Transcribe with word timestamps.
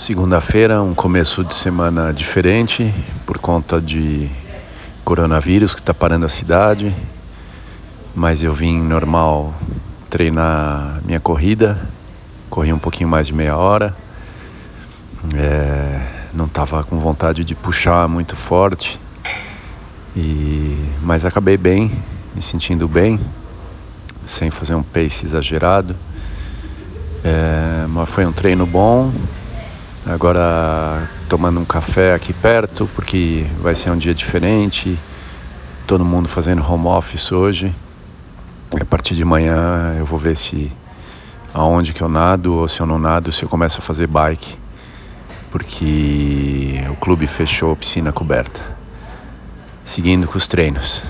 Segunda-feira, 0.00 0.80
um 0.80 0.94
começo 0.94 1.44
de 1.44 1.54
semana 1.54 2.10
diferente 2.10 2.90
por 3.26 3.36
conta 3.36 3.78
de 3.78 4.30
coronavírus 5.04 5.74
que 5.74 5.82
está 5.82 5.92
parando 5.92 6.24
a 6.24 6.28
cidade. 6.30 6.96
Mas 8.14 8.42
eu 8.42 8.54
vim 8.54 8.80
normal 8.80 9.54
treinar 10.08 11.02
minha 11.04 11.20
corrida, 11.20 11.86
corri 12.48 12.72
um 12.72 12.78
pouquinho 12.78 13.10
mais 13.10 13.26
de 13.26 13.34
meia 13.34 13.58
hora. 13.58 13.94
É, 15.36 16.00
não 16.32 16.46
estava 16.46 16.82
com 16.82 16.98
vontade 16.98 17.44
de 17.44 17.54
puxar 17.54 18.08
muito 18.08 18.36
forte, 18.36 18.98
e, 20.16 20.82
mas 21.02 21.26
acabei 21.26 21.58
bem, 21.58 21.92
me 22.34 22.40
sentindo 22.40 22.88
bem, 22.88 23.20
sem 24.24 24.50
fazer 24.50 24.74
um 24.74 24.82
pace 24.82 25.26
exagerado. 25.26 25.94
É, 27.22 27.84
mas 27.86 28.08
foi 28.08 28.24
um 28.24 28.32
treino 28.32 28.64
bom. 28.64 29.12
Agora 30.12 31.08
tomando 31.28 31.60
um 31.60 31.64
café 31.64 32.14
aqui 32.14 32.32
perto, 32.32 32.90
porque 32.96 33.46
vai 33.60 33.76
ser 33.76 33.90
um 33.90 33.96
dia 33.96 34.12
diferente. 34.12 34.98
Todo 35.86 36.04
mundo 36.04 36.28
fazendo 36.28 36.60
home 36.68 36.88
office 36.88 37.30
hoje. 37.30 37.72
A 38.80 38.84
partir 38.84 39.14
de 39.14 39.24
manhã 39.24 39.94
eu 39.96 40.04
vou 40.04 40.18
ver 40.18 40.36
se 40.36 40.72
aonde 41.54 41.92
que 41.92 42.02
eu 42.02 42.08
nado 42.08 42.54
ou 42.54 42.66
se 42.66 42.80
eu 42.80 42.86
não 42.86 42.98
nado, 42.98 43.30
se 43.30 43.44
eu 43.44 43.48
começo 43.48 43.78
a 43.78 43.82
fazer 43.82 44.08
bike, 44.08 44.58
porque 45.48 46.82
o 46.90 46.96
clube 46.96 47.28
fechou 47.28 47.72
a 47.72 47.76
piscina 47.76 48.10
coberta. 48.10 48.60
Seguindo 49.84 50.26
com 50.26 50.36
os 50.36 50.48
treinos. 50.48 51.04